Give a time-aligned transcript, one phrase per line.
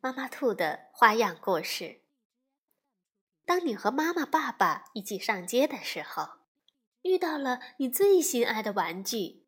[0.00, 2.02] 妈妈兔的花样故事。
[3.44, 6.28] 当你和妈妈、爸爸一起上街的时候，
[7.02, 9.46] 遇到了你最心爱的玩具，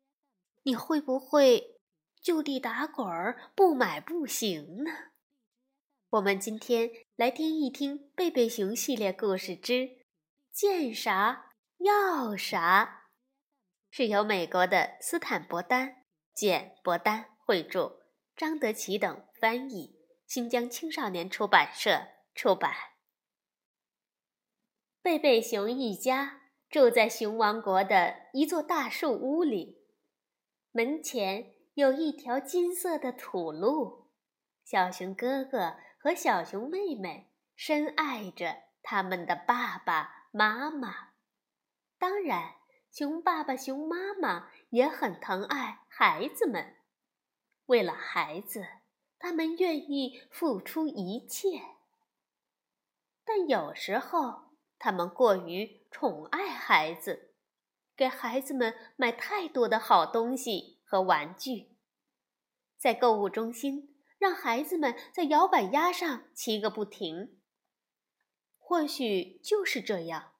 [0.63, 1.79] 你会不会
[2.21, 4.91] 就地打滚儿，不买不行呢？
[6.09, 9.89] 我们今天来听一听《贝贝熊系列故事之
[10.51, 13.05] 见啥要啥》，
[13.89, 18.01] 是由美国的斯坦伯丹、简伯丹绘著，
[18.35, 20.00] 张德奇等翻译。
[20.33, 22.73] 新疆青少年出版社出版。
[25.01, 29.89] 贝贝熊一家住在熊王国的一座大树屋里，
[30.71, 34.09] 门前有一条金色的土路。
[34.63, 41.09] 小熊哥哥和小熊妹妹深爱着他们的爸爸妈妈，
[41.97, 42.53] 当然，
[42.89, 46.77] 熊爸爸、熊妈妈也很疼爱孩子们。
[47.65, 48.65] 为了孩子。
[49.21, 51.61] 他们愿意付出一切，
[53.23, 57.35] 但有时候他们过于宠爱孩子，
[57.95, 61.77] 给孩子们买太多的好东西和玩具，
[62.79, 67.39] 在购物中心让孩子们在摇摆鸭上骑个不停。
[68.57, 70.31] 或许就是这样，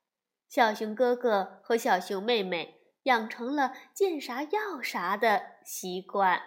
[0.49, 6.41] 小熊哥哥和小熊妹妹养成了见啥要啥的习惯。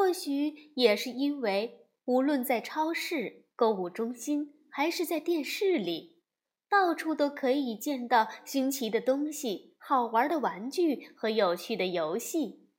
[0.00, 6.22] 或许也是因为，无论在超市、购物中心，还是在电视里，
[6.70, 12.70] 到处都可以见到新奇的东西、好玩的玩具和有趣的游戏，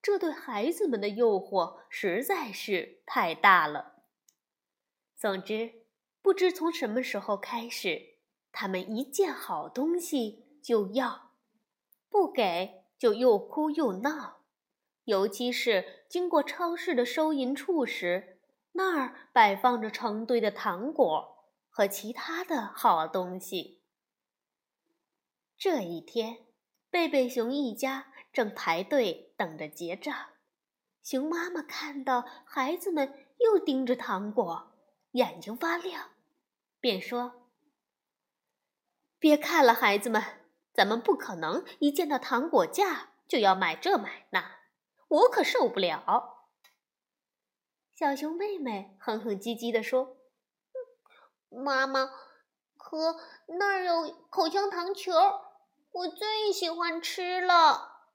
[0.00, 3.96] 这对孩子们的诱惑实在是太大了。
[5.18, 5.84] 总之，
[6.22, 8.00] 不知从什么时候开始，
[8.50, 11.32] 他们一见好东西就要，
[12.08, 14.43] 不给就又哭又闹。
[15.04, 18.40] 尤其是经过超市的收银处时，
[18.72, 23.82] 那儿摆放着成堆的糖果和其他的好东西。
[25.56, 26.46] 这一天，
[26.90, 30.14] 贝贝熊一家正排队等着结账。
[31.02, 34.72] 熊妈妈看到孩子们又盯着糖果，
[35.12, 36.10] 眼睛发亮，
[36.80, 37.50] 便说
[39.20, 40.22] ：“别看了，孩子们，
[40.72, 44.60] 咱们不可能一见到糖果架就要买这买那。”
[45.08, 46.48] 我可受不了！
[47.94, 50.16] 小熊妹妹哼哼唧唧地说
[51.48, 52.10] ：“妈妈，
[52.76, 55.12] 可那儿有口香糖球，
[55.92, 58.10] 我最喜欢吃了。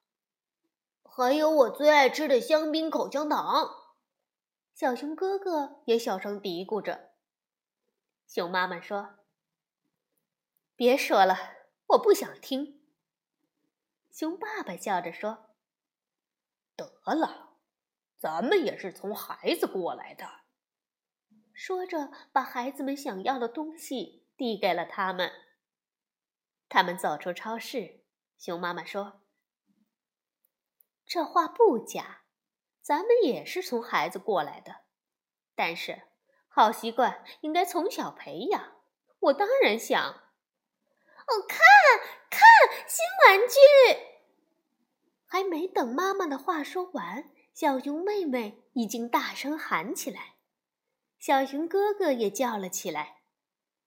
[1.04, 3.94] 还有我最爱吃的香槟口香糖。”
[4.76, 7.12] 小熊哥哥也小声嘀咕着。
[8.28, 9.16] 熊妈妈说
[10.76, 11.36] ：“别说了，
[11.88, 12.84] 我不想听。”
[14.12, 15.49] 熊爸爸笑着说。
[16.80, 17.58] 得了，
[18.18, 20.26] 咱们也是从孩子过来的。
[21.54, 25.30] 说着，把孩子们想要的东西递给了他们。
[26.70, 28.06] 他们走出超市，
[28.38, 29.24] 熊妈妈说
[31.06, 32.22] ：“这话不假，
[32.82, 34.86] 咱们也是从孩子过来的。
[35.56, 36.04] 但是，
[36.48, 38.82] 好习惯应该从小培养。
[39.20, 40.02] 我当然想……
[40.10, 41.60] 哦，看
[42.30, 42.42] 看
[42.88, 43.56] 新玩具。”
[45.32, 50.38] 还没等妈妈的话说完，小熊妹妹已经大声喊起来，
[51.20, 53.18] 小熊哥哥也叫了起来：“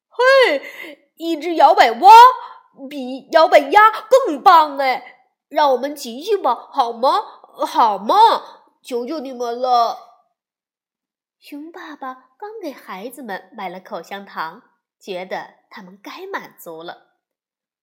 [0.09, 2.11] 嘿，一只摇摆蛙
[2.89, 5.27] 比摇摆鸭更棒哎！
[5.49, 7.09] 让我们骑骑吧，好吗？
[7.67, 8.15] 好吗？
[8.81, 9.99] 求求你们了！”
[11.41, 14.63] 熊爸爸刚给孩子们买了口香糖，
[15.01, 17.17] 觉得他们该满足了，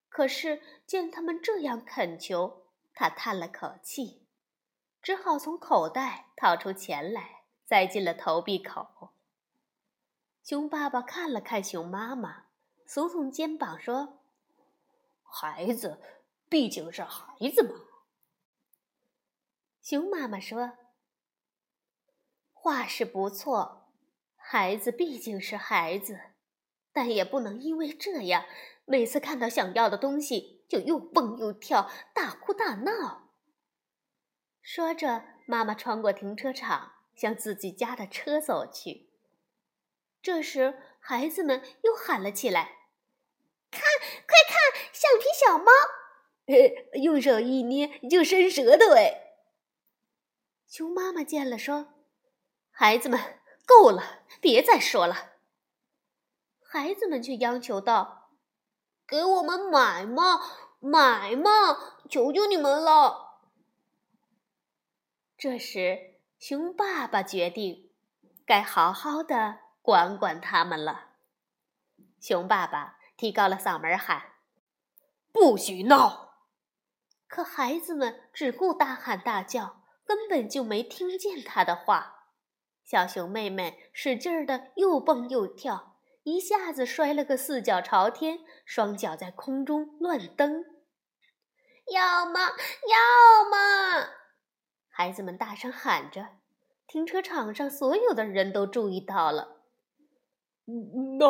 [0.08, 2.69] 可是见他们这样恳求。
[3.00, 4.28] 他叹了口气，
[5.02, 9.12] 只好从口袋掏出钱来，塞进了投币口。
[10.44, 12.48] 熊爸爸看了看熊妈妈，
[12.86, 14.20] 耸耸肩膀说
[15.24, 16.02] ：“孩子
[16.50, 17.74] 毕竟是孩子嘛。”
[19.82, 20.74] 熊妈妈说
[22.52, 23.94] ：“话是不错，
[24.36, 26.20] 孩子毕竟是孩子，
[26.92, 28.44] 但也不能因为这样，
[28.84, 33.34] 每次看到想要的东西。”就又蹦又跳，大哭大闹。
[34.62, 39.10] 说着，妈妈穿过停车场，向自己家的车走去。
[40.22, 42.78] 这时，孩子们又喊了起来
[43.72, 44.58] ：“看，快看，
[44.94, 45.72] 橡皮小猫！”
[47.02, 49.38] 用手一捏就伸舌头哎。
[50.68, 51.94] 熊妈妈见了说
[52.70, 55.34] ：“孩子们，够了，别再说了。”
[56.62, 58.19] 孩子们却央求道
[59.10, 60.40] ：“给我们买嘛，
[60.80, 61.50] 买嘛，
[62.10, 63.42] 求求你们了！”
[65.36, 67.90] 这时，熊爸爸决定
[68.46, 71.08] 该好好的管管他们了。
[72.20, 74.34] 熊爸爸提高了嗓门喊
[75.32, 76.36] ：“不许闹！”
[77.28, 82.26] 可孩子们只顾大喊大叫，根本就没听见他的话。
[82.84, 85.99] 小熊妹妹使劲儿的又蹦又跳，
[86.30, 90.64] 一下子摔了个四脚朝天，双脚在空中乱蹬。
[91.92, 94.10] 要么，要么！
[94.90, 96.38] 孩子们大声喊着。
[96.86, 99.64] 停车场上所有的人都注意到了。
[101.20, 101.26] 那，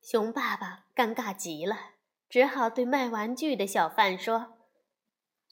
[0.00, 1.76] 熊爸爸尴尬极了，
[2.28, 4.58] 只好对卖玩具的小贩说。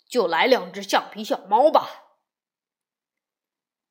[0.09, 1.89] 就来两只橡皮小猫吧。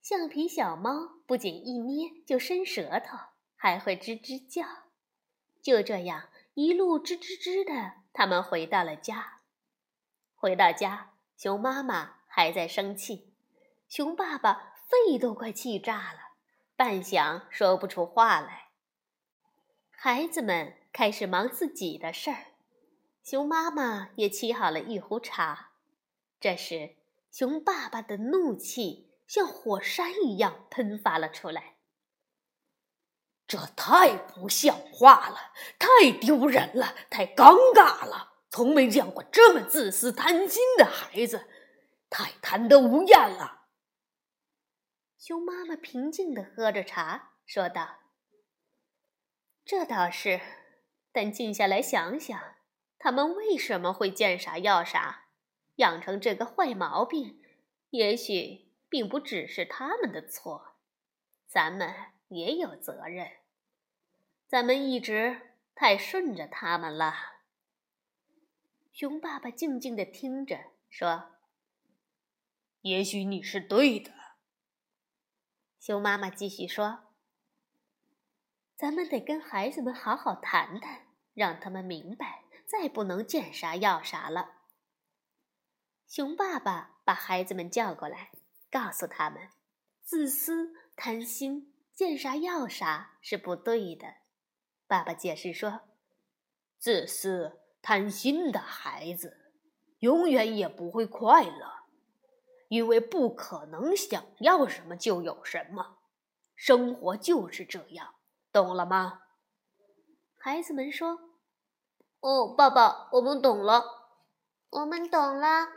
[0.01, 0.91] 橡皮小猫
[1.25, 3.17] 不仅一捏就伸舌头，
[3.63, 4.67] 还会吱吱叫。
[5.61, 9.39] 就这样一路吱吱吱的，他们回到了家。
[10.35, 13.33] 回到家，熊妈妈还在生气，
[13.87, 16.33] 熊爸爸肺都快气炸了，
[16.75, 18.71] 半晌说不出话来。
[19.91, 22.47] 孩子们开始忙自己的事儿，
[23.23, 25.69] 熊妈妈也沏好了一壶茶。
[26.41, 26.97] 这时，
[27.31, 31.72] 熊爸爸的怒气像火山一样喷发了出来。
[33.47, 38.33] 这太不像话了，太丢人了，太尴尬了！
[38.49, 41.47] 从没见过这么自私贪心的孩子，
[42.09, 43.63] 太贪得无厌了。
[45.17, 47.97] 熊妈妈平静地喝着茶，说道
[49.65, 50.39] ：“这倒是，
[51.11, 52.39] 但静下来想想，
[52.99, 55.21] 他们为什么会见啥要啥？”
[55.77, 57.41] 养成这个坏毛病，
[57.89, 60.75] 也许并不只是他们的错，
[61.47, 61.91] 咱们
[62.29, 63.27] 也有责任。
[64.47, 67.13] 咱们一直太顺着他们了。
[68.91, 71.31] 熊爸爸静静的听着，说
[72.81, 74.11] ：“也许你是对的。”
[75.81, 77.05] 熊妈妈继续说
[78.77, 84.59] ：“咱们得跟孩子们好好谈谈，让他们明白，再不能见啥要啥了。”
[86.07, 88.29] 熊爸爸把孩子们叫过来，
[88.69, 89.49] 告诉他们：
[90.03, 94.15] 自私、贪心、见啥要啥是不对的。
[94.87, 95.81] 爸爸解释说：
[96.77, 99.53] 自私、贪心的孩子，
[99.99, 101.85] 永远也不会快乐，
[102.67, 105.99] 因为不可能想要什么就有什么。
[106.55, 108.15] 生活就是这样，
[108.51, 109.21] 懂了吗？
[110.37, 111.19] 孩子们说
[112.21, 113.83] ：“哦，爸爸，我们懂了，
[114.69, 115.69] 我们懂了。”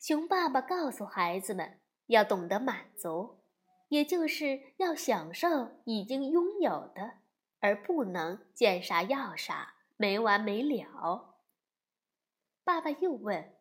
[0.00, 3.41] 熊爸爸告诉孩子们，要懂得满足，
[3.92, 7.18] 也就是要享受已经拥有的，
[7.60, 11.36] 而不能见啥要啥，没完没了。
[12.64, 13.54] 爸爸又问：“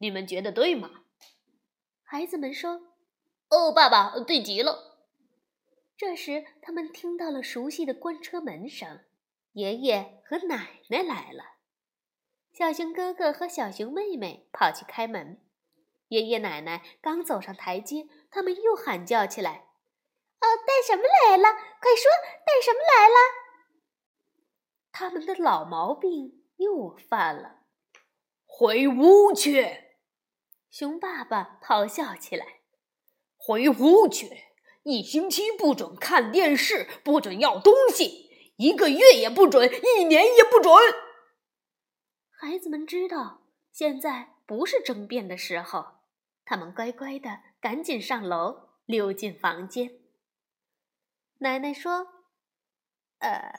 [0.00, 1.04] 你们觉得对吗？”
[2.02, 2.94] 孩子们说
[3.50, 5.10] ：“哦，爸爸，对极了。”
[5.94, 9.00] 这时，他们听到了熟悉的关车门声，
[9.52, 11.58] 爷爷和奶奶来了。
[12.50, 15.38] 小熊哥哥和小熊妹妹跑去开门，
[16.08, 19.68] 爷爷奶奶刚走上台阶，他们又喊叫起来
[20.40, 21.52] ：“哦，带什么来了？
[21.80, 22.10] 快说，
[22.46, 23.14] 带什么来了？”
[24.92, 27.60] 他们的老毛病又犯了，
[28.44, 29.84] 回屋去！
[30.70, 32.60] 熊爸爸咆哮起来
[33.36, 34.44] ：“回屋去！
[34.84, 40.74] 一星期不准看电视，不准要东西，一个月也不准，一年也不准。”
[42.40, 43.42] 孩子们知道
[43.72, 45.97] 现在不是争辩的时候，
[46.48, 50.00] 他们乖乖的赶紧上楼，溜进房间。
[51.40, 52.06] 奶奶说
[53.20, 53.52] ：“呃，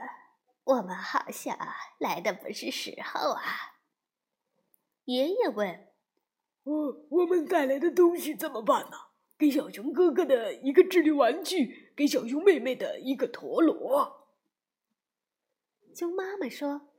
[0.63, 1.55] 我们好像
[1.99, 3.43] 来的不是时候啊。”
[5.05, 5.87] 爷爷问
[6.65, 8.97] ：“我我们带来的东西怎么办呢？
[9.37, 14.31] 给小熊哥哥的一个智力玩具，给小熊妹妹的一个陀螺。”
[15.93, 16.89] 熊妈妈说。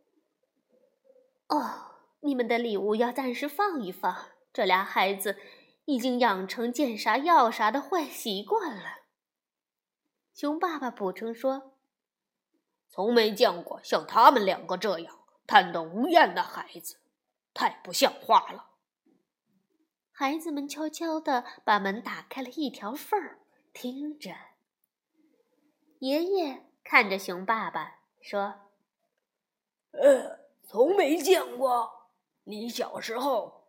[1.49, 4.29] 哦，你们的礼物要暂时放一放。
[4.53, 5.37] 这俩孩子
[5.91, 9.01] 已经养成见啥要啥的坏习惯了。
[10.33, 11.77] 熊爸爸补充说
[12.89, 15.19] ：“从没见过像他们两个这样
[15.49, 17.01] 贪得无厌的孩子，
[17.53, 18.69] 太不像话了。”
[20.13, 23.41] 孩子们悄悄地把门打开了一条缝儿，
[23.73, 24.31] 听着。
[25.99, 28.71] 爷爷看着熊爸爸说
[29.91, 32.11] ：“呃，从没见过，
[32.45, 33.60] 你小时候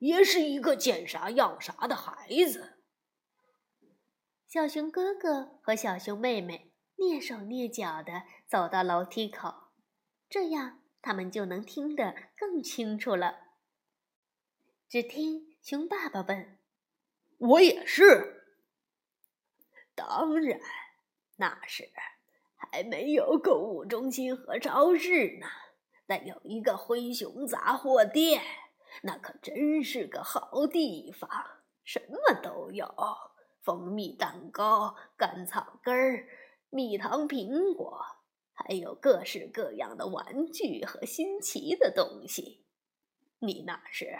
[0.00, 2.78] 也是一个见啥要啥的孩子。”
[4.48, 9.54] 小熊哥哥和小熊妹妹蹑手蹑脚地走到楼梯口，
[10.28, 13.38] 这样他们就能听得更清楚了。
[14.88, 16.58] 只听熊爸爸问
[17.38, 18.42] ：“我也是。
[19.94, 20.58] ”“当然，
[21.36, 21.88] 那时
[22.56, 25.46] 还没有购物中心和超市呢，
[26.06, 28.42] 但有一个灰熊杂货店，
[29.02, 31.28] 那可真是个好地方，
[31.84, 32.86] 什么都有。”
[33.62, 36.26] 蜂蜜蛋糕、甘草根儿、
[36.70, 38.02] 蜜糖苹果，
[38.54, 42.64] 还有各式各样的玩具和新奇的东西。
[43.40, 44.18] 你那时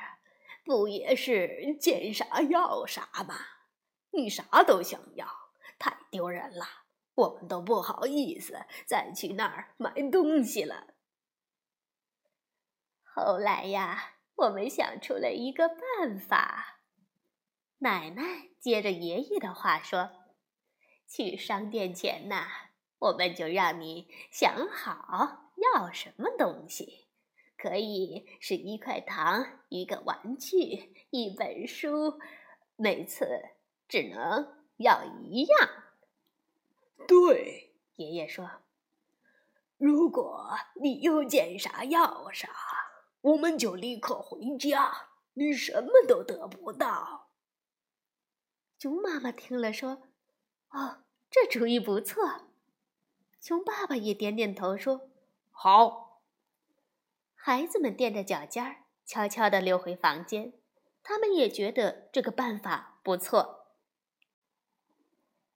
[0.63, 3.35] 不也是见啥要啥吗？
[4.11, 5.27] 你啥都想要，
[5.79, 6.67] 太丢人了，
[7.15, 10.89] 我们都不好意思再去那儿买东西了。
[13.03, 16.81] 后来呀，我们想出了一个办法。
[17.79, 20.11] 奶奶接着爷爷的话说
[21.07, 22.47] ：“去商店前呐，
[22.99, 27.09] 我们就让你想好要什么东西，
[27.59, 32.19] 可以是一块糖、一个玩具、一本书，
[32.77, 33.27] 每次
[33.89, 35.69] 只能要一样。”
[37.07, 38.51] 对，爷爷说
[39.77, 42.49] ：“如果你又见啥要啥，
[43.21, 47.31] 我们就立刻回家，你什么都得不到。”
[48.79, 50.03] 熊妈妈听了说
[50.71, 52.49] ：“哦，这主意不错。”
[53.41, 55.11] 熊爸爸也点点头说
[55.51, 56.23] ：“好。”
[57.35, 60.53] 孩子们垫着脚尖儿，悄悄地溜回房间。
[61.03, 63.69] 他们也觉得这个办法不错。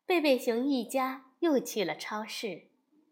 [0.07, 2.71] 贝贝熊一家又去了超市。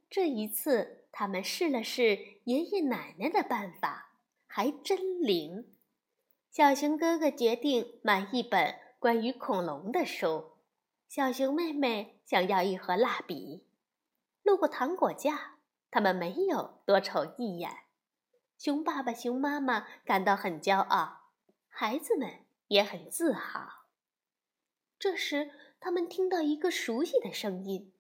[0.08, 4.11] 这一次，他们试了试爷爷奶奶的办法，
[4.54, 5.74] 还真灵。
[6.50, 8.74] 小熊哥哥决定买一本。
[8.98, 10.58] 关于恐龙的书，
[11.08, 13.66] 小熊妹妹想要一盒蜡笔。
[14.42, 15.56] 路过糖果架，
[15.90, 17.70] 他们没有多瞅一眼。
[18.58, 21.30] 熊爸爸、熊妈妈感到很骄傲，
[21.66, 23.86] 孩子们也很自豪。
[24.98, 27.94] 这时，他们听到一个熟悉的声音，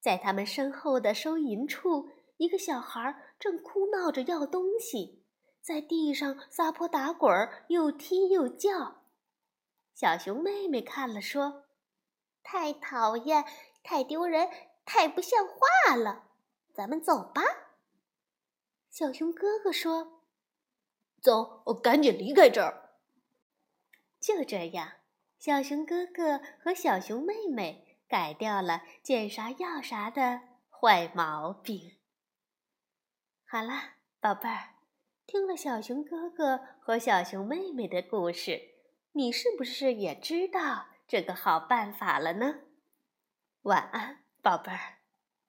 [0.00, 5.22] 在他们身后的收银处，一个小孩正哭闹着要东西，
[5.66, 7.28] 在地上撒泼打滚，
[7.66, 9.02] 又踢又叫。
[9.92, 11.64] 小熊妹妹看了，说
[12.44, 13.44] ：“太讨厌，
[13.82, 14.48] 太丢人，
[14.84, 16.28] 太不像话了。
[16.72, 17.42] 咱们走吧。”
[18.90, 20.22] 小熊哥哥说
[21.20, 22.92] ：“走，我赶紧离开这儿。”
[24.22, 24.92] 就这样，
[25.36, 31.98] 小熊哥哥和小熊妹妹改掉了见啥要啥的坏毛病。
[33.44, 34.75] 好了，宝贝儿，
[35.26, 38.60] 听了小熊哥哥和小熊妹妹的故事。
[39.12, 42.60] 你是不是也知道这个好办法了呢？
[43.62, 44.95] 晚安，宝贝儿。